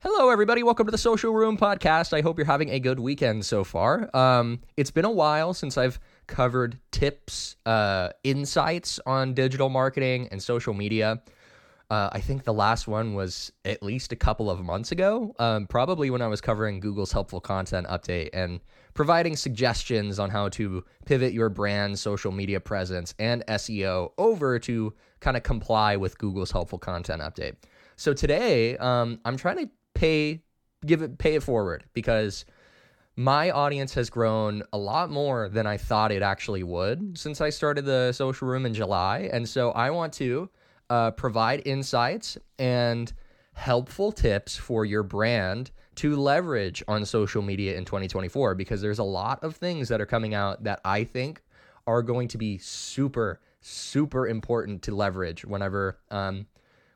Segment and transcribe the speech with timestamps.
[0.00, 0.62] Hello, everybody.
[0.62, 2.16] Welcome to the Social Room Podcast.
[2.16, 4.08] I hope you're having a good weekend so far.
[4.14, 10.40] Um, it's been a while since I've covered tips, uh, insights on digital marketing and
[10.40, 11.20] social media.
[11.90, 15.66] Uh, I think the last one was at least a couple of months ago, um,
[15.66, 18.60] probably when I was covering Google's helpful content update and
[18.94, 24.94] providing suggestions on how to pivot your brand social media presence and SEO over to
[25.18, 27.56] kind of comply with Google's helpful content update.
[27.96, 29.68] So today, um, I'm trying to
[29.98, 30.40] pay
[30.86, 32.44] give it pay it forward because
[33.16, 37.50] my audience has grown a lot more than I thought it actually would since I
[37.50, 40.48] started the social room in July, and so I want to
[40.88, 43.12] uh, provide insights and
[43.54, 49.04] helpful tips for your brand to leverage on social media in 2024 because there's a
[49.04, 51.42] lot of things that are coming out that I think
[51.88, 56.46] are going to be super super important to leverage whenever um,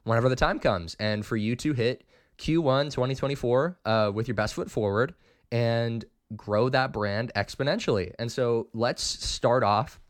[0.05, 0.97] whenever the time comes.
[1.01, 2.05] And for you to hit
[2.43, 5.15] Q1 2024 uh, with your best foot forward
[5.53, 8.13] and grow that brand exponentially.
[8.19, 10.01] And so let's start off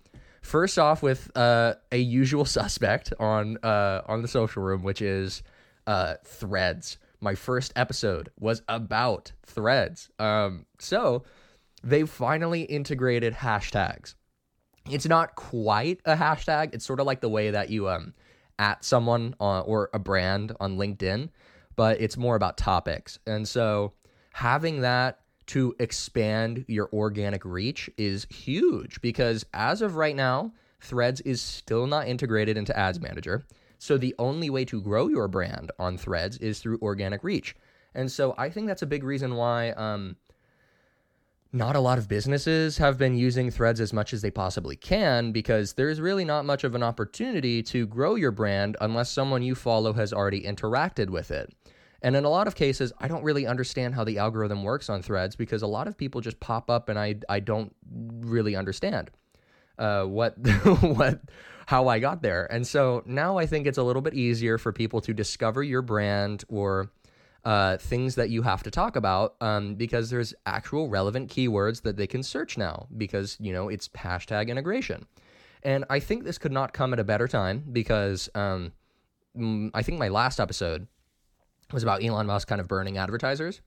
[0.43, 5.43] first off with uh, a usual suspect on uh, on the social room, which is
[5.87, 6.99] uh, threads.
[7.21, 10.11] My first episode was about threads.
[10.19, 11.23] Um, so
[11.85, 14.15] they finally integrated hashtags.
[14.91, 16.75] It's not quite a hashtag.
[16.75, 18.15] It's sort of like the way that you um,
[18.59, 21.29] at someone on, or a brand on LinkedIn,
[21.77, 23.19] but it's more about topics.
[23.27, 23.93] And so
[24.33, 31.21] having that to expand your organic reach is huge because as of right now, Threads
[31.21, 33.45] is still not integrated into Ads Manager.
[33.79, 37.55] So the only way to grow your brand on Threads is through organic reach.
[37.95, 40.17] And so I think that's a big reason why um,
[41.53, 45.33] not a lot of businesses have been using Threads as much as they possibly can
[45.33, 49.55] because there's really not much of an opportunity to grow your brand unless someone you
[49.55, 51.55] follow has already interacted with it.
[52.01, 55.03] And in a lot of cases, I don't really understand how the algorithm works on
[55.03, 59.11] threads because a lot of people just pop up and I, I don't really understand
[59.79, 60.37] uh, what
[60.83, 61.21] what
[61.67, 62.51] how I got there.
[62.51, 65.83] And so now I think it's a little bit easier for people to discover your
[65.83, 66.91] brand or
[67.45, 71.97] uh, things that you have to talk about um, because there's actual relevant keywords that
[71.97, 75.07] they can search now because you know it's hashtag integration.
[75.65, 78.73] And I think this could not come at a better time because um,
[79.75, 80.87] I think my last episode
[81.73, 83.61] was about Elon Musk kind of burning advertisers.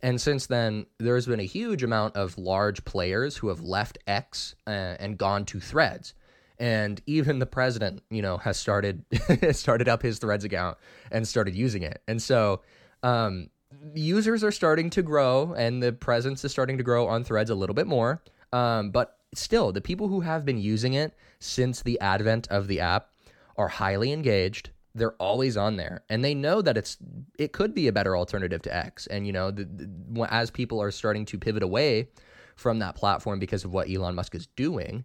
[0.00, 4.54] And since then, there's been a huge amount of large players who have left X
[4.66, 6.14] uh, and gone to Threads.
[6.60, 9.04] And even the president, you know, has started
[9.52, 10.76] started up his Threads account
[11.10, 12.02] and started using it.
[12.06, 12.62] And so,
[13.02, 13.50] um,
[13.94, 17.54] users are starting to grow, and the presence is starting to grow on Threads a
[17.54, 18.22] little bit more.
[18.52, 22.80] Um, but still, the people who have been using it since the advent of the
[22.80, 23.10] app
[23.56, 26.96] are highly engaged they're always on there and they know that it's
[27.38, 30.80] it could be a better alternative to X and you know the, the, as people
[30.82, 32.08] are starting to pivot away
[32.56, 35.04] from that platform because of what Elon Musk is doing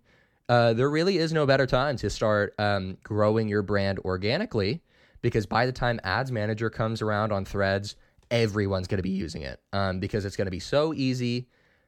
[0.49, 4.81] uh, there really is no better time to start um, growing your brand organically
[5.23, 7.95] because by the time ads manager comes around on threads
[8.29, 11.47] everyone's going to be using it um, because it's going to be so easy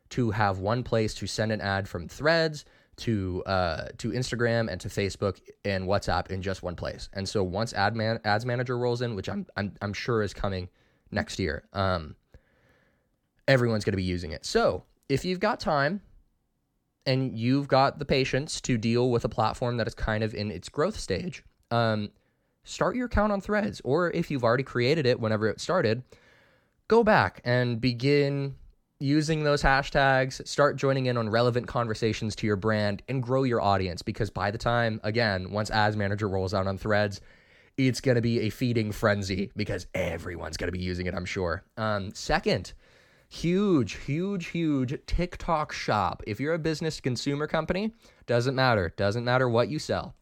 [0.09, 2.65] to have one place to send an ad from threads
[2.97, 7.09] to uh, to Instagram and to Facebook and WhatsApp in just one place.
[7.13, 10.33] And so once ad man, ads manager rolls in, which I'm I'm, I'm sure is
[10.33, 10.69] coming
[11.11, 12.15] next year, um,
[13.47, 14.45] everyone's going to be using it.
[14.45, 16.01] So if you've got time
[17.05, 20.49] and you've got the patience to deal with a platform that is kind of in
[20.49, 22.11] its growth stage, um,
[22.65, 26.03] start your account on Threads, or if you've already created it whenever it started,
[26.87, 28.55] go back and begin
[28.99, 33.61] using those hashtags, start joining in on relevant conversations to your brand and grow your
[33.61, 37.21] audience because by the time, again, once Ads Manager rolls out on threads,
[37.77, 41.25] it's going to be a feeding frenzy because everyone's going to be using it, I'm
[41.25, 41.63] sure.
[41.75, 42.71] Um, second,
[43.27, 46.23] huge, huge, huge TikTok shop.
[46.25, 47.91] If you're a business consumer company,
[48.27, 48.93] doesn't matter.
[48.95, 50.15] Doesn't matter what you sell.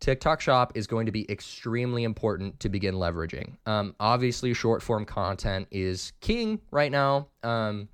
[0.00, 3.56] TikTok Shop is going to be extremely important to begin leveraging.
[3.66, 7.28] Um, obviously, short form content is king right now.
[7.42, 7.88] Um,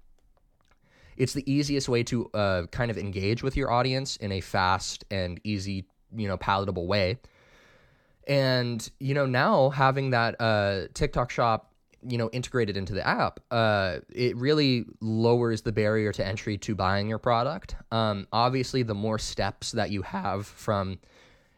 [1.16, 5.04] it's the easiest way to uh, kind of engage with your audience in a fast
[5.10, 5.84] and easy,
[6.14, 7.18] you know, palatable way.
[8.26, 11.72] And you know, now having that uh, TikTok shop,
[12.06, 16.74] you know, integrated into the app, uh, it really lowers the barrier to entry to
[16.74, 17.76] buying your product.
[17.92, 20.98] Um, obviously, the more steps that you have from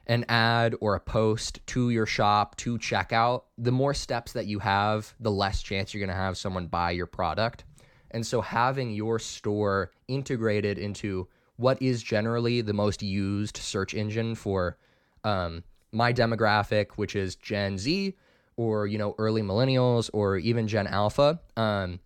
[0.06, 4.58] an ad or a post to your shop to checkout, the more steps that you
[4.58, 7.64] have, the less chance you're going to have someone buy your product.
[8.10, 14.34] And so having your store integrated into what is generally the most used search engine
[14.34, 14.76] for
[15.24, 18.14] um, my demographic, which is Gen Z,
[18.56, 21.40] or you know early millennials or even Gen Alpha.
[21.56, 22.00] Um,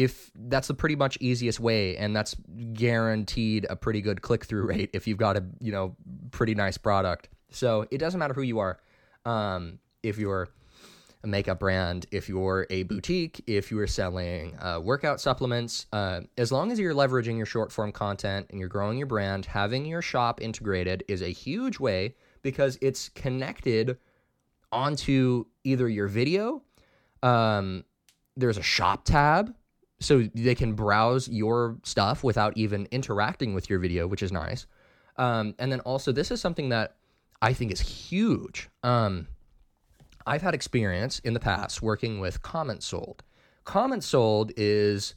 [0.00, 2.34] if that's the pretty much easiest way and that's
[2.72, 5.94] guaranteed a pretty good click through rate if you've got a you know
[6.30, 7.28] pretty nice product.
[7.50, 8.80] So it doesn't matter who you are
[9.26, 10.48] um, if you're
[11.22, 16.50] a makeup brand if you're a boutique if you're selling uh, workout supplements uh, as
[16.50, 20.00] long as you're leveraging your short form content and you're growing your brand having your
[20.00, 23.98] shop integrated is a huge way because it's connected
[24.72, 26.62] onto either your video
[27.22, 27.84] um,
[28.34, 29.54] there's a shop tab
[30.00, 34.66] so they can browse your stuff without even interacting with your video, which is nice.
[35.16, 36.96] Um, and then also, this is something that
[37.42, 38.68] I think is huge.
[38.82, 39.28] Um,
[40.26, 43.20] I've had experience in the past working with CommentSold.
[43.64, 45.14] Comment Sold is,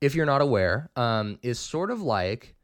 [0.00, 2.54] if you're not aware, um, is sort of like,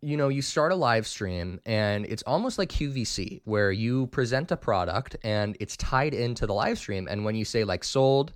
[0.00, 4.50] you know, you start a live stream and it's almost like QVC, where you present
[4.50, 7.08] a product and it's tied into the live stream.
[7.10, 8.32] And when you say like sold,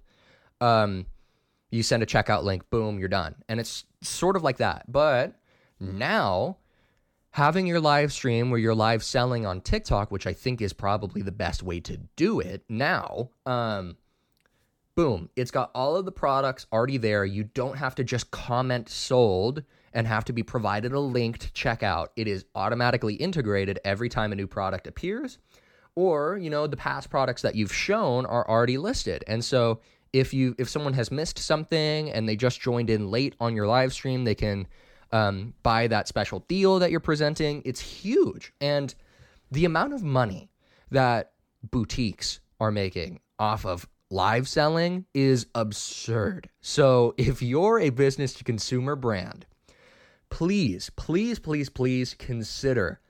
[0.60, 1.06] um,
[1.70, 3.34] you send a checkout link, boom, you're done.
[3.48, 4.90] And it's sort of like that.
[4.90, 5.38] But
[5.80, 6.58] now,
[7.30, 11.22] having your live stream where you're live selling on TikTok, which I think is probably
[11.22, 13.96] the best way to do it now, um,
[14.94, 17.24] boom, it's got all of the products already there.
[17.24, 19.62] You don't have to just comment sold
[19.92, 22.12] and have to be provided a link to check out.
[22.16, 25.38] It is automatically integrated every time a new product appears.
[25.94, 29.24] Or, you know, the past products that you've shown are already listed.
[29.26, 29.80] And so
[30.18, 33.66] if you if someone has missed something and they just joined in late on your
[33.66, 34.66] live stream, they can
[35.12, 37.62] um, buy that special deal that you're presenting.
[37.64, 38.94] It's huge, and
[39.50, 40.50] the amount of money
[40.90, 41.32] that
[41.70, 46.48] boutiques are making off of live selling is absurd.
[46.60, 49.44] So if you're a business to consumer brand,
[50.30, 53.00] please, please, please, please consider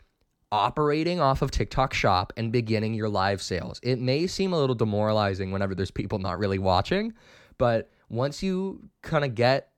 [0.57, 3.79] operating off of TikTok Shop and beginning your live sales.
[3.83, 7.13] It may seem a little demoralizing whenever there's people not really watching,
[7.59, 9.69] but once you kind of get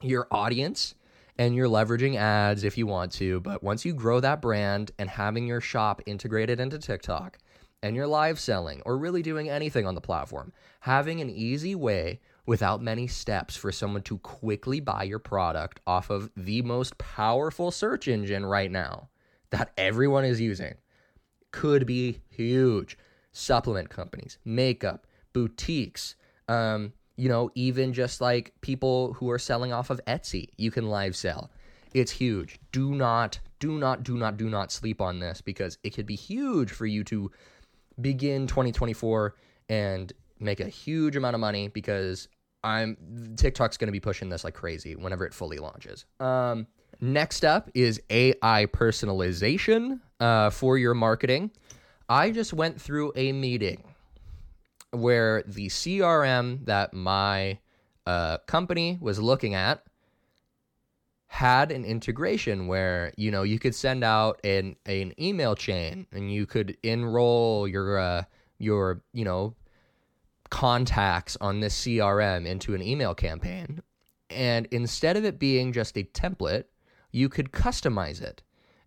[0.00, 0.94] your audience
[1.38, 5.10] and you're leveraging ads if you want to, but once you grow that brand and
[5.10, 7.38] having your shop integrated into TikTok
[7.82, 12.20] and you're live selling or really doing anything on the platform, having an easy way
[12.46, 17.72] without many steps for someone to quickly buy your product off of the most powerful
[17.72, 19.08] search engine right now
[19.50, 20.74] that everyone is using
[21.52, 22.98] could be huge.
[23.32, 26.14] Supplement companies, makeup, boutiques,
[26.48, 30.88] um, you know, even just like people who are selling off of Etsy, you can
[30.88, 31.50] live sell.
[31.94, 32.58] It's huge.
[32.72, 36.16] Do not, do not, do not, do not sleep on this because it could be
[36.16, 37.30] huge for you to
[38.00, 39.34] begin 2024
[39.68, 42.28] and make a huge amount of money because
[42.62, 42.96] I'm
[43.36, 46.04] TikTok's going to be pushing this like crazy whenever it fully launches.
[46.20, 46.66] Um,
[47.00, 51.50] Next up is AI personalization uh, for your marketing.
[52.08, 53.84] I just went through a meeting
[54.92, 57.58] where the CRM that my
[58.06, 59.82] uh, company was looking at
[61.26, 66.32] had an integration where you know you could send out an an email chain and
[66.32, 68.22] you could enroll your uh,
[68.58, 69.54] your you know
[70.48, 73.82] contacts on this CRM into an email campaign
[74.30, 76.64] and instead of it being just a template
[77.16, 78.42] you could customize it.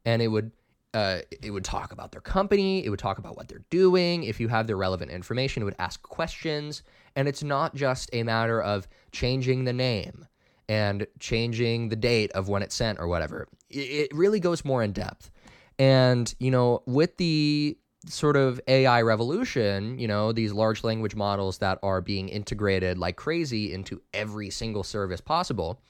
[0.06, 0.52] And it would
[0.94, 4.24] uh, it would talk about their company it would talk about what they're doing.
[4.24, 6.84] If you have the relevant information it would ask questions.
[7.16, 10.28] And it's not just a matter of changing the name
[10.68, 13.48] and changing the date of when it's sent or whatever.
[13.70, 15.32] It, it really goes more in depth.
[15.80, 17.78] And you know with the
[18.08, 23.18] sort of AI revolution, you know, these large language models that are being integrated like
[23.18, 25.82] crazy into every single service possible,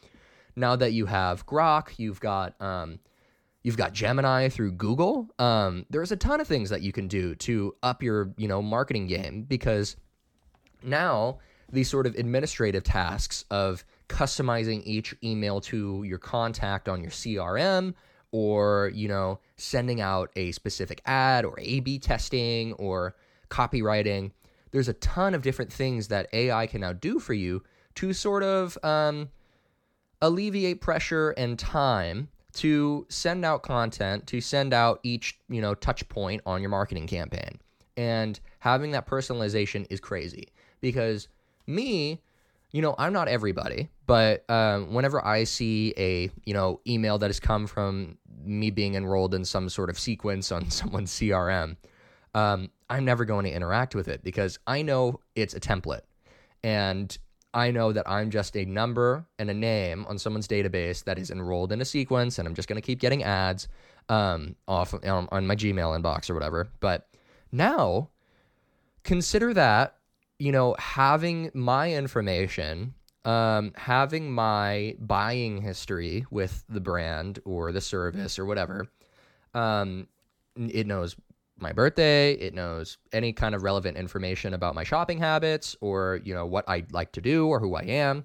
[0.60, 3.00] now that you have Grok, you've got um,
[3.64, 5.28] you've got Gemini through Google.
[5.40, 8.62] Um, there's a ton of things that you can do to up your you know
[8.62, 9.96] marketing game because
[10.84, 11.40] now
[11.72, 17.94] these sort of administrative tasks of customizing each email to your contact on your CRM
[18.32, 23.16] or you know sending out a specific ad or A/B testing or
[23.50, 24.32] copywriting.
[24.72, 27.64] There's a ton of different things that AI can now do for you
[27.96, 29.30] to sort of um,
[30.22, 36.08] alleviate pressure and time to send out content, to send out each, you know, touch
[36.10, 37.60] point on your marketing campaign.
[37.96, 40.50] And having that personalization is crazy
[40.82, 41.28] because
[41.68, 42.22] me,
[42.72, 47.28] you know, I'm not everybody, but um, whenever I see a, you know, email that
[47.28, 51.78] has come from me being enrolled in some sort of sequence on someone's CRM,
[52.34, 56.02] um, I'm never going to interact with it because I know it's a template.
[56.64, 57.18] And
[57.54, 61.32] I know that I'm just a number and a name on someone's database that is
[61.32, 63.68] enrolled in a sequence, and I'm just going to keep getting ads
[64.08, 66.70] um, off um, on my Gmail inbox or whatever.
[66.80, 67.08] But
[67.52, 68.10] now,
[69.04, 69.96] consider that,
[70.38, 72.94] you know, having my information,
[73.26, 78.88] um, having my buying history with the brand or the service or whatever,
[79.54, 80.08] um,
[80.56, 81.16] it knows
[81.62, 86.34] my birthday, it knows any kind of relevant information about my shopping habits or, you
[86.34, 88.24] know, what I like to do or who I am.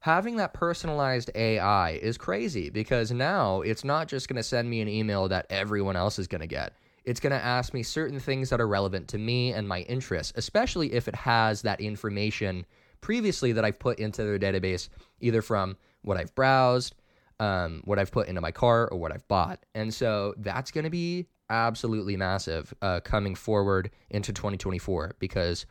[0.00, 4.80] Having that personalized AI is crazy because now it's not just going to send me
[4.80, 6.74] an email that everyone else is going to get.
[7.04, 10.32] It's going to ask me certain things that are relevant to me and my interests,
[10.36, 12.66] especially if it has that information
[13.00, 14.88] previously that I've put into their database,
[15.20, 16.94] either from what I've browsed,
[17.38, 19.64] um, what I've put into my cart, or what I've bought.
[19.74, 25.66] And so that's going to be absolutely massive uh, coming forward into 2024 because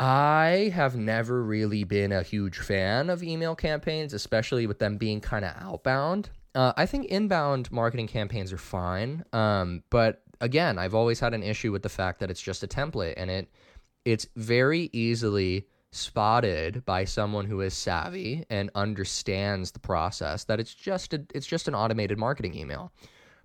[0.00, 5.20] I have never really been a huge fan of email campaigns, especially with them being
[5.20, 6.30] kind of outbound.
[6.54, 11.42] Uh, I think inbound marketing campaigns are fine, um, but again, I've always had an
[11.42, 13.48] issue with the fact that it's just a template and it
[14.04, 20.74] it's very easily spotted by someone who is savvy and understands the process that it's
[20.74, 22.92] just a, it's just an automated marketing email.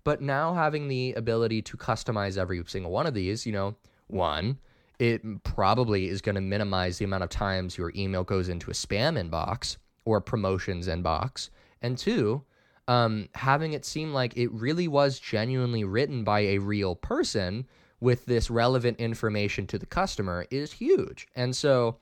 [0.04, 3.76] But now having the ability to customize every single one of these, you know,
[4.08, 4.60] one,
[5.00, 8.74] it probably is going to minimize the amount of times your email goes into a
[8.74, 11.50] spam inbox or promotions inbox.
[11.82, 12.44] And two,
[12.88, 17.66] um, having it seem like it really was genuinely written by a real person
[18.02, 21.28] with this relevant information to the customer is huge.
[21.36, 21.98] And so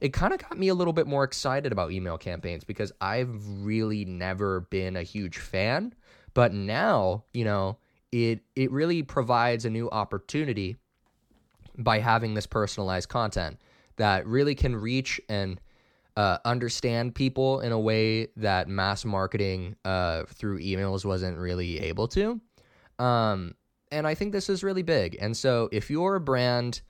[0.00, 3.30] it kind of got me a little bit more excited about email campaigns because I've
[3.62, 5.94] really never been a huge fan
[6.38, 7.78] but now, you know,
[8.12, 10.76] it it really provides a new opportunity
[11.76, 13.60] by having this personalized content
[13.96, 15.60] that really can reach and
[16.16, 22.06] uh, understand people in a way that mass marketing uh, through emails wasn't really able
[22.06, 22.40] to.
[23.00, 23.56] Um,
[23.90, 25.18] and I think this is really big.
[25.20, 26.82] And so if you're a brand,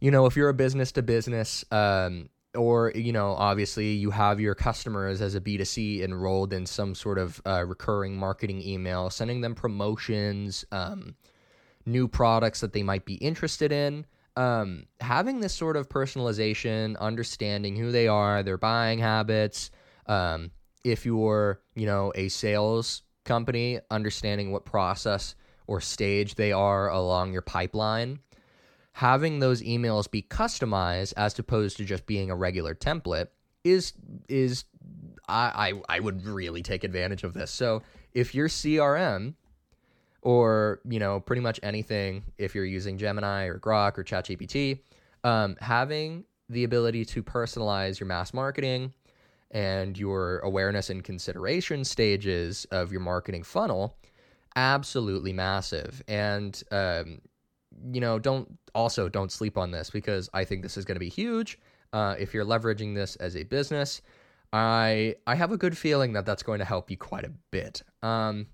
[0.00, 4.38] you know, if you're a business to business, um, or you know obviously you have
[4.38, 9.40] your customers as a b2c enrolled in some sort of uh, recurring marketing email sending
[9.40, 11.14] them promotions um,
[11.86, 14.06] new products that they might be interested in.
[14.36, 19.70] Um, having this sort of personalization understanding who they are their buying habits
[20.06, 20.50] um,
[20.84, 25.34] if you're you know a sales company understanding what process
[25.66, 28.20] or stage they are along your pipeline
[28.92, 33.28] having those emails be customized as opposed to just being a regular template
[33.64, 33.92] is
[34.28, 34.64] is
[35.28, 37.50] I, I I would really take advantage of this.
[37.50, 37.82] So
[38.12, 39.34] if your CRM
[40.20, 44.80] or you know pretty much anything, if you're using Gemini or Grok or ChatGPT,
[45.24, 48.92] um, having the ability to personalize your mass marketing
[49.50, 53.96] and your awareness and consideration stages of your marketing funnel
[54.54, 57.20] absolutely massive and um,
[57.92, 61.00] you know, don't also don't sleep on this because I think this is going to
[61.00, 61.58] be huge.
[61.92, 64.02] Uh, if you're leveraging this as a business,
[64.52, 67.82] I I have a good feeling that that's going to help you quite a bit.
[68.02, 68.46] Um,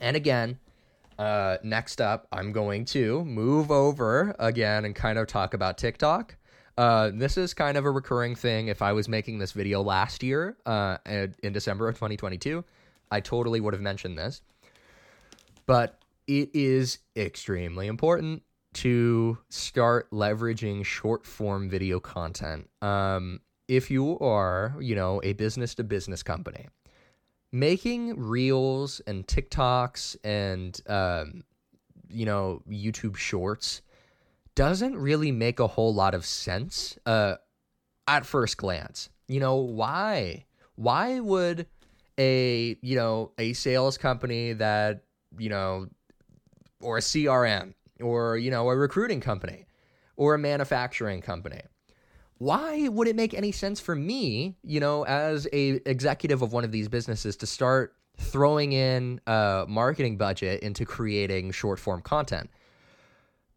[0.00, 0.58] and again,
[1.18, 6.36] uh, next up, I'm going to move over again and kind of talk about TikTok.
[6.76, 8.68] Uh, this is kind of a recurring thing.
[8.68, 10.98] If I was making this video last year, uh,
[11.42, 12.64] in December of 2022,
[13.10, 14.42] I totally would have mentioned this.
[15.66, 15.98] But
[16.28, 18.42] it is extremely important
[18.74, 22.68] to start leveraging short form video content.
[22.82, 26.68] Um, if you are, you know, a business to business company,
[27.50, 31.42] making reels and TikToks and, um,
[32.08, 33.82] you know, YouTube shorts
[34.54, 37.36] doesn't really make a whole lot of sense uh,
[38.06, 39.08] at first glance.
[39.28, 40.44] You know, why?
[40.76, 41.66] Why would
[42.18, 45.04] a, you know, a sales company that,
[45.38, 45.88] you know,
[46.80, 49.66] or a CRM or, you know, a recruiting company
[50.16, 51.60] or a manufacturing company.
[52.38, 56.64] Why would it make any sense for me, you know, as a executive of one
[56.64, 62.50] of these businesses to start throwing in a marketing budget into creating short form content?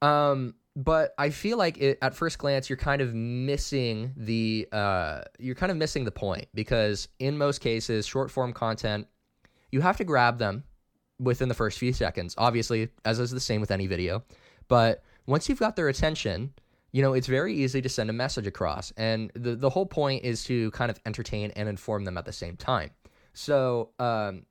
[0.01, 5.21] Um, but I feel like it, at first glance you're kind of missing the uh,
[5.37, 9.07] you're kind of missing the point because in most cases short form content
[9.71, 10.63] you have to grab them
[11.21, 12.35] within the first few seconds.
[12.37, 14.23] Obviously, as is the same with any video.
[14.67, 16.53] But once you've got their attention,
[16.91, 18.91] you know, it's very easy to send a message across.
[18.97, 22.33] And the, the whole point is to kind of entertain and inform them at the
[22.33, 22.91] same time.
[23.33, 24.45] So, um,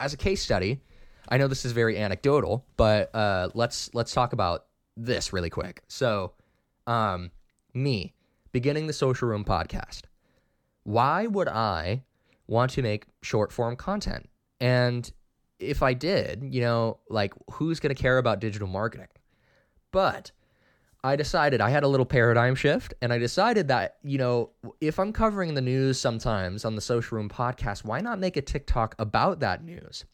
[0.00, 0.80] as a case study,
[1.28, 5.82] I know this is very anecdotal, but uh, let's let's talk about this really quick.
[5.88, 6.32] So,
[6.86, 7.30] um,
[7.72, 8.14] me
[8.52, 10.02] beginning the Social Room podcast.
[10.84, 12.04] Why would I
[12.46, 14.28] want to make short form content?
[14.60, 15.10] And
[15.64, 19.08] if I did, you know, like who's going to care about digital marketing?
[19.92, 20.32] But
[21.02, 24.98] I decided I had a little paradigm shift and I decided that, you know, if
[24.98, 28.94] I'm covering the news sometimes on the Social Room podcast, why not make a TikTok
[28.98, 30.04] about that news?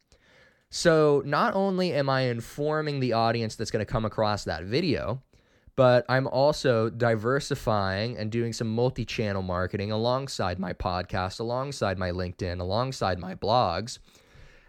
[0.70, 5.22] So not only am I informing the audience that's going to come across that video,
[5.76, 12.10] but I'm also diversifying and doing some multi channel marketing alongside my podcast, alongside my
[12.10, 13.98] LinkedIn, alongside my blogs,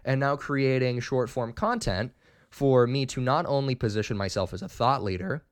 [0.04, 2.12] and now creating short form content
[2.50, 5.42] for me to not only position myself as a thought leader,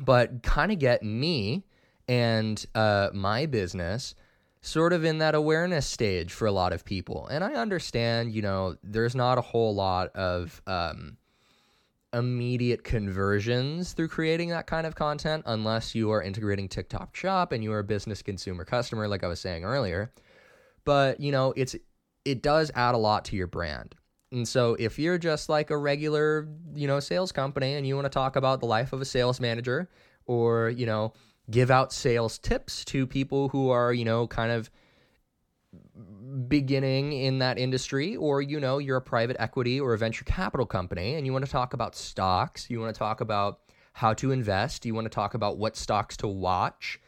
[0.00, 1.64] but kind of get me
[2.08, 4.14] and uh, my business
[4.62, 7.26] sort of in that awareness stage for a lot of people.
[7.26, 11.16] And I understand, you know, there's not a whole lot of um,
[12.12, 17.64] immediate conversions through creating that kind of content unless you are integrating TikTok Shop and
[17.64, 20.12] you are a business consumer customer, like I was saying earlier.
[20.84, 21.74] But, you know, it's
[22.24, 23.94] it does add a lot to your brand.
[24.30, 28.06] And so if you're just like a regular, you know, sales company and you want
[28.06, 29.90] to talk about the life of a sales manager
[30.26, 31.12] or, you know,
[31.50, 34.70] give out sales tips to people who are, you know, kind of
[36.48, 40.66] beginning in that industry or you know, you're a private equity or a venture capital
[40.66, 43.60] company and you want to talk about stocks, you want to talk about
[43.92, 46.98] how to invest, you want to talk about what stocks to watch.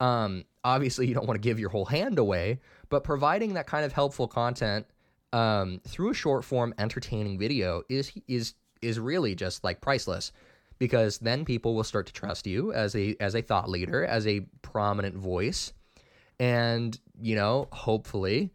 [0.00, 2.60] Um, obviously, you don't want to give your whole hand away,
[2.92, 4.86] but providing that kind of helpful content
[5.32, 10.30] um, through a short form entertaining video is is is really just like priceless.
[10.78, 14.26] Because then people will start to trust you as a as a thought leader as
[14.26, 15.72] a prominent voice.
[16.38, 18.52] And you know hopefully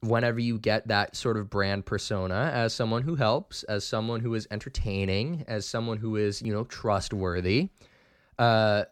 [0.00, 4.32] whenever you get that sort of brand persona as someone who helps as someone who
[4.32, 7.68] is entertaining as someone who is you know trustworthy
[8.38, 8.84] uh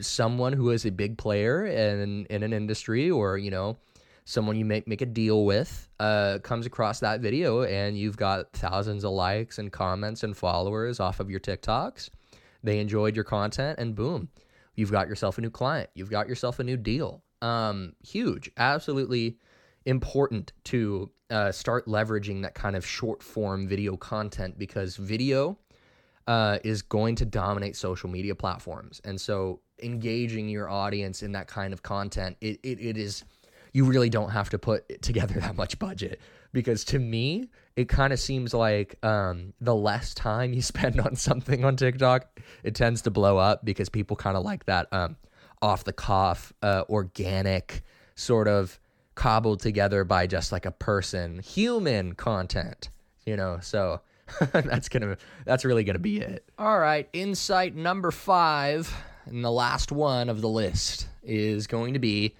[0.00, 3.76] someone who is a big player in in an industry or you know
[4.24, 8.52] someone you make make a deal with uh, comes across that video and you've got
[8.52, 12.10] thousands of likes and comments and followers off of your TikToks.
[12.62, 14.28] They enjoyed your content and boom,
[14.74, 15.88] you've got yourself a new client.
[15.94, 17.22] You've got yourself a new deal.
[17.40, 19.38] Um, huge, absolutely
[19.86, 25.58] important to uh, start leveraging that kind of short form video content because video
[26.28, 29.00] uh, is going to dominate social media platforms.
[29.02, 33.24] And so engaging your audience in that kind of content, it, it, it is
[33.72, 36.20] you really don't have to put together that much budget
[36.52, 41.16] because to me it kind of seems like um, the less time you spend on
[41.16, 45.16] something on tiktok it tends to blow up because people kind of like that um,
[45.60, 47.82] off the cuff uh, organic
[48.14, 48.80] sort of
[49.14, 52.88] cobbled together by just like a person human content
[53.26, 54.00] you know so
[54.52, 58.92] that's gonna that's really gonna be it all right insight number five
[59.26, 62.34] and the last one of the list is going to be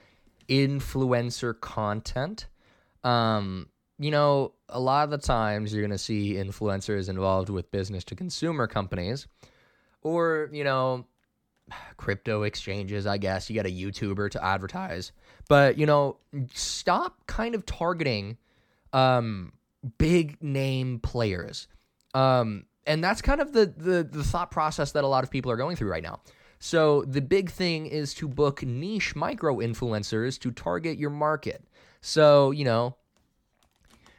[0.49, 2.47] influencer content.
[3.05, 8.05] Um, you know, a lot of the times you're to see influencers involved with business
[8.05, 9.27] to consumer companies
[10.03, 11.07] or, you know,
[11.97, 13.51] crypto exchanges, I guess.
[13.51, 15.13] You get a YouTuber to advertise.
[15.49, 16.17] But, you know,
[16.55, 18.39] stop kind of targeting
[18.93, 19.53] um,
[19.99, 21.67] big name players.
[22.15, 25.51] Um, and that's kind of the, the the thought process that a lot of people
[25.51, 26.21] are going through right now.
[26.59, 31.63] So the big thing is to book niche micro influencers to target your market.
[32.01, 32.97] So, you know,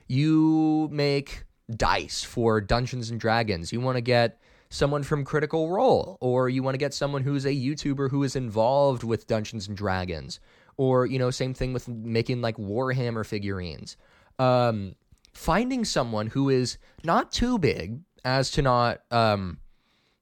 [0.07, 1.43] you make
[1.75, 3.73] dice for Dungeons and Dragons.
[3.73, 7.45] You want to get someone from Critical Role, or you want to get someone who's
[7.45, 10.39] a YouTuber who is involved with Dungeons and Dragons,
[10.77, 13.97] or, you know, same thing with making like Warhammer figurines.
[14.37, 14.95] Um,
[15.39, 19.57] finding someone who is not too big as to not um,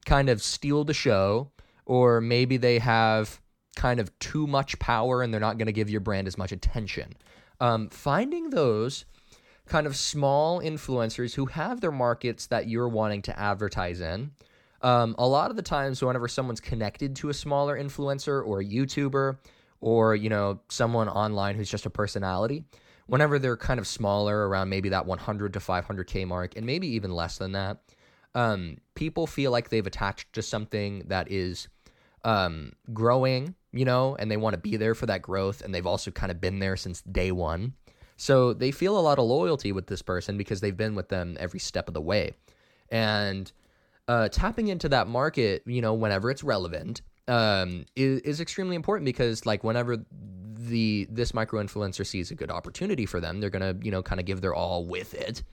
[0.05, 1.49] kind of steal the show
[1.87, 3.41] or maybe they have
[3.75, 6.51] kind of too much power and they're not going to give your brand as much
[6.51, 7.13] attention.
[7.59, 9.05] Um, finding those
[9.65, 14.29] kind of small influencers who have their markets that you're wanting to advertise in.
[14.83, 18.63] Um, a lot of the times, whenever someone's connected to a smaller influencer or a
[18.63, 19.39] YouTuber
[19.81, 22.65] or you know someone online who's just a personality,
[23.07, 27.11] whenever they're kind of smaller, around maybe that 100 to 500k mark, and maybe even
[27.11, 27.79] less than that,
[28.35, 31.67] um, people feel like they've attached to something that is
[32.23, 35.61] um, growing, you know, and they want to be there for that growth.
[35.61, 37.73] And they've also kind of been there since day one.
[38.17, 41.37] So they feel a lot of loyalty with this person because they've been with them
[41.39, 42.33] every step of the way.
[42.89, 43.51] And
[44.07, 49.05] uh, tapping into that market, you know, whenever it's relevant, um, is, is extremely important
[49.05, 49.97] because, like, whenever
[50.67, 54.19] the this micro influencer sees a good opportunity for them, they're gonna, you know, kind
[54.19, 55.43] of give their all with it.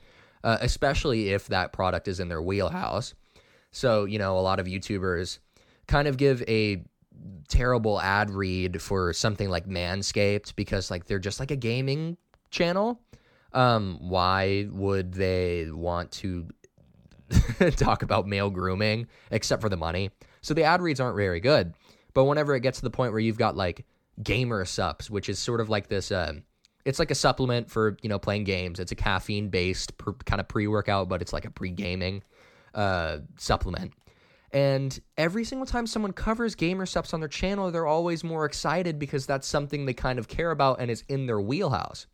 [0.43, 3.15] Uh, especially if that product is in their wheelhouse.
[3.71, 5.39] So, you know, a lot of YouTubers
[5.87, 6.83] kind of give a
[7.47, 12.17] terrible ad read for something like Manscaped because like they're just like a gaming
[12.51, 13.01] channel.
[13.53, 16.47] Um, why would they want to
[17.71, 20.11] talk about male grooming except for the money?
[20.41, 21.73] So the ad reads aren't very good.
[22.13, 23.85] But whenever it gets to the point where you've got like
[24.21, 26.33] GamerSupps, which is sort of like this, uh,
[26.85, 28.79] it's like a supplement for you know playing games.
[28.79, 32.23] It's a caffeine based per, kind of pre workout, but it's like a pre gaming
[32.73, 33.93] uh, supplement.
[34.51, 39.25] And every single time someone covers GamerSupps on their channel, they're always more excited because
[39.25, 42.07] that's something they kind of care about and is in their wheelhouse.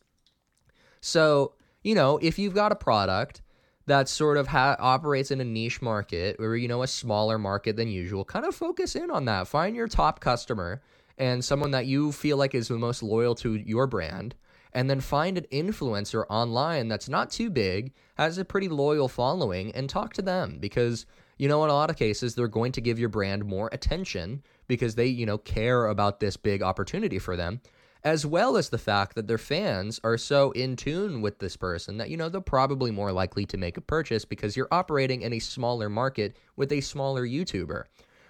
[1.02, 3.42] So, you know, if you've got a product
[3.86, 7.76] that sort of ha- operates in a niche market or, you know, a smaller market
[7.76, 9.48] than usual, kind of focus in on that.
[9.48, 10.82] Find your top customer
[11.22, 14.36] and someone that you feel like is the most loyal to your brand.
[14.74, 19.72] And then find an influencer online that's not too big, has a pretty loyal following,
[19.74, 21.06] and talk to them because
[21.38, 24.44] you know, in a lot of cases, they're going to give your brand more attention
[24.68, 27.62] because they, you know, care about this big opportunity for them,
[28.04, 31.98] as well as the fact that their fans are so in tune with this person
[31.98, 35.34] that, you know, they're probably more likely to make a purchase because you're operating in
[35.34, 37.86] a smaller market with a smaller YouTuber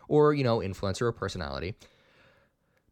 [0.07, 1.75] or, you know, influencer or personality.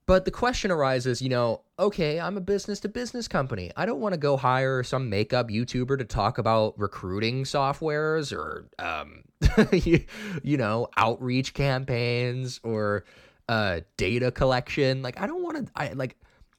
[0.09, 3.71] But the question arises, you know, okay, I'm a business to business company.
[3.77, 8.67] I don't want to go hire some makeup YouTuber to talk about recruiting softwares or,
[8.79, 9.21] um,
[9.71, 10.03] you,
[10.41, 13.05] you, know, outreach campaigns or
[13.49, 15.03] uh, data collection.
[15.03, 16.17] Like, I don't want to, I like,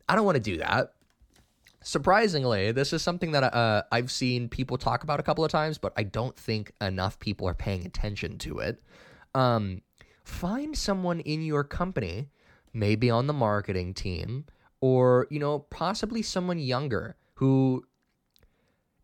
[0.08, 0.92] I don't want to do that.
[1.82, 5.76] Surprisingly, this is something that uh, I've seen people talk about a couple of times,
[5.76, 8.80] but I don't think enough people are paying attention to it.
[9.34, 9.82] Um,
[10.22, 12.28] find someone in your company
[12.72, 14.46] maybe on the marketing team,
[14.80, 17.85] or, you know, possibly someone younger who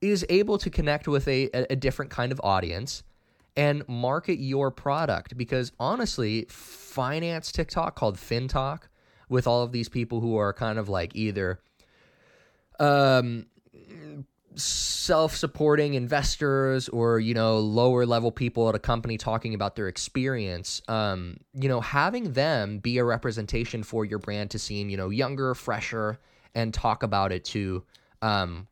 [0.01, 3.03] is able to connect with a, a different kind of audience
[3.57, 5.37] and market your product.
[5.37, 8.83] Because honestly, finance TikTok called FinTok
[9.29, 11.61] with all of these people who are kind of like either
[12.79, 13.47] um
[14.57, 20.81] self-supporting investors or you know lower level people at a company talking about their experience
[20.89, 25.11] um you know having them be a representation for your brand to seem you know
[25.11, 26.19] younger fresher
[26.55, 27.85] and talk about it to
[28.23, 28.67] um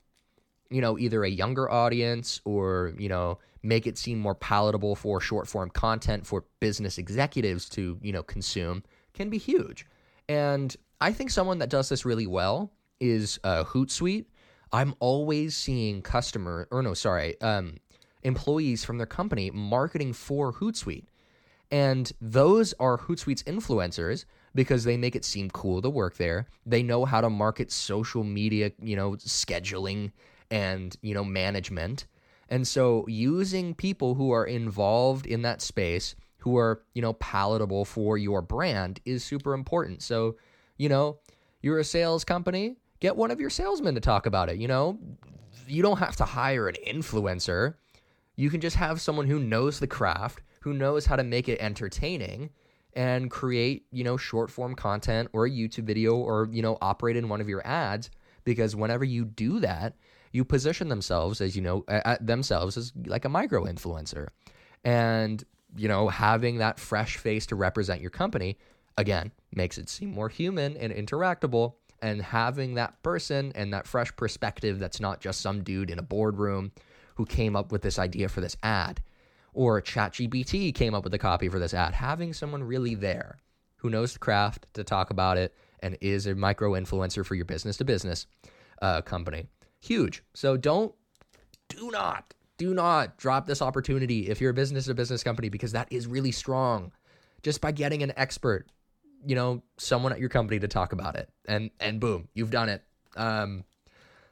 [0.70, 5.20] you know either a younger audience or you know make it seem more palatable for
[5.20, 9.86] short form content for business executives to you know consume can be huge.
[10.28, 14.24] And i think someone that does this really well is uh, hootsuite
[14.74, 17.76] I'm always seeing customer or no, sorry, um,
[18.24, 21.04] employees from their company marketing for Hootsuite.
[21.70, 26.48] And those are Hootsuite's influencers because they make it seem cool to work there.
[26.66, 30.10] They know how to market social media, you know, scheduling
[30.50, 32.06] and, you know, management.
[32.48, 37.84] And so using people who are involved in that space, who are, you know, palatable
[37.84, 40.02] for your brand is super important.
[40.02, 40.34] So,
[40.78, 41.20] you know,
[41.62, 44.56] you're a sales company, get one of your salesmen to talk about it.
[44.56, 44.98] You know,
[45.66, 47.74] you don't have to hire an influencer.
[48.34, 51.60] You can just have someone who knows the craft, who knows how to make it
[51.60, 52.48] entertaining
[52.94, 57.18] and create, you know, short form content or a YouTube video or, you know, operate
[57.18, 58.08] in one of your ads
[58.44, 59.96] because whenever you do that,
[60.32, 64.28] you position themselves as, you know, at themselves as like a micro influencer.
[64.82, 65.44] And,
[65.76, 68.56] you know, having that fresh face to represent your company
[68.96, 74.14] again makes it seem more human and interactable and having that person and that fresh
[74.14, 76.70] perspective that's not just some dude in a boardroom
[77.14, 79.02] who came up with this idea for this ad
[79.54, 81.94] or ChatGPT came up with a copy for this ad.
[81.94, 83.38] Having someone really there
[83.76, 87.46] who knows the craft to talk about it and is a micro influencer for your
[87.46, 88.26] business to business
[88.82, 89.46] uh, company.
[89.80, 90.22] Huge.
[90.34, 90.94] So don't,
[91.70, 95.72] do not, do not drop this opportunity if you're a business to business company because
[95.72, 96.92] that is really strong.
[97.42, 98.68] Just by getting an expert
[99.26, 101.28] you know, someone at your company to talk about it.
[101.46, 102.82] And and boom, you've done it.
[103.16, 103.64] Um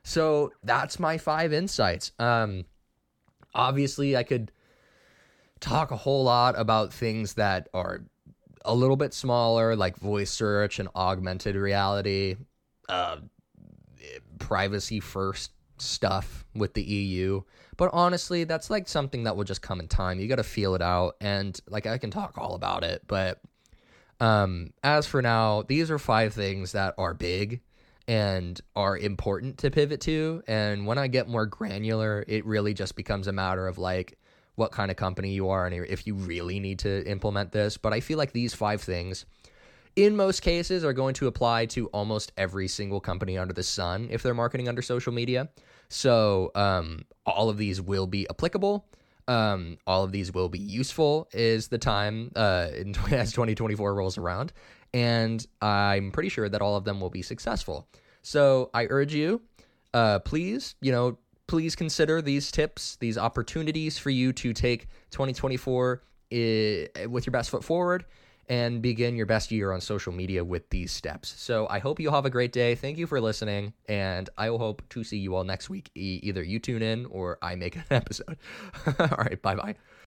[0.03, 2.13] so that's my five insights.
[2.19, 2.65] Um
[3.55, 4.53] obviously I could
[5.61, 8.03] talk a whole lot about things that are
[8.65, 12.37] a little bit smaller like voice search and augmented reality,
[12.89, 13.17] uh
[14.39, 17.43] privacy first stuff with the EU.
[17.77, 20.21] But honestly, that's like something that will just come in time.
[20.21, 23.41] You got to feel it out and like I can talk all about it, but
[24.23, 27.61] um, as for now, these are five things that are big
[28.07, 30.45] and are important to pivot to.
[30.47, 34.17] And when I get more granular, it really just becomes a matter of like
[34.55, 37.77] what kind of company you are and if you really need to implement this.
[37.77, 39.25] But I feel like these five things,
[39.97, 44.07] in most cases, are going to apply to almost every single company under the sun
[44.09, 45.49] if they're marketing under social media.
[45.89, 48.87] So um, all of these will be applicable.
[49.33, 54.19] Um, all of these will be useful is the time uh, in, as 2024 rolls
[54.19, 54.53] around,
[54.93, 57.89] and I'm pretty sure that all of them will be successful.
[58.21, 59.41] So I urge you,
[59.95, 61.17] uh, please, you know,
[61.47, 67.49] please consider these tips, these opportunities for you to take 2024 I- with your best
[67.49, 68.05] foot forward
[68.53, 71.33] and begin your best year on social media with these steps.
[71.39, 72.75] So I hope you have a great day.
[72.75, 75.91] Thank you for listening, and I will hope to see you all next week.
[75.95, 78.37] E- either you tune in or I make an episode.
[79.01, 79.77] all right, bye bye.